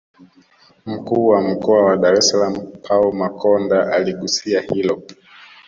Mkuu 0.85 1.27
wa 1.27 1.41
Mkoa 1.41 1.83
wa 1.85 1.97
Dar 1.97 2.13
es 2.17 2.29
salaam 2.29 2.55
Paul 2.81 3.13
Makonda 3.13 3.93
aligusia 3.93 4.61
hilo 4.61 5.03